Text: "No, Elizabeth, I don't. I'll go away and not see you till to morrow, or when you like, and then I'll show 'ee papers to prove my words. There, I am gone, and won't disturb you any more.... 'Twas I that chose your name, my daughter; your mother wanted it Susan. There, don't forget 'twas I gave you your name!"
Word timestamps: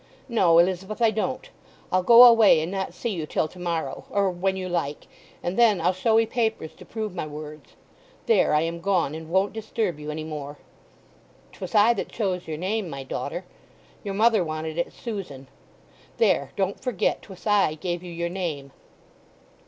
"No, 0.27 0.57
Elizabeth, 0.57 0.99
I 0.99 1.11
don't. 1.11 1.47
I'll 1.91 2.01
go 2.01 2.23
away 2.23 2.59
and 2.59 2.71
not 2.71 2.91
see 2.95 3.11
you 3.11 3.27
till 3.27 3.47
to 3.47 3.59
morrow, 3.59 4.05
or 4.09 4.31
when 4.31 4.55
you 4.57 4.67
like, 4.67 5.05
and 5.43 5.59
then 5.59 5.79
I'll 5.79 5.93
show 5.93 6.17
'ee 6.19 6.25
papers 6.25 6.73
to 6.77 6.85
prove 6.85 7.13
my 7.13 7.27
words. 7.27 7.73
There, 8.25 8.55
I 8.55 8.61
am 8.61 8.79
gone, 8.79 9.13
and 9.13 9.29
won't 9.29 9.53
disturb 9.53 9.99
you 9.99 10.09
any 10.09 10.23
more.... 10.23 10.57
'Twas 11.51 11.75
I 11.75 11.93
that 11.93 12.09
chose 12.09 12.47
your 12.47 12.57
name, 12.57 12.89
my 12.89 13.03
daughter; 13.03 13.45
your 14.03 14.15
mother 14.15 14.43
wanted 14.43 14.79
it 14.79 14.91
Susan. 14.91 15.45
There, 16.17 16.49
don't 16.55 16.81
forget 16.81 17.21
'twas 17.21 17.45
I 17.45 17.75
gave 17.75 18.01
you 18.01 18.11
your 18.11 18.27
name!" 18.29 18.71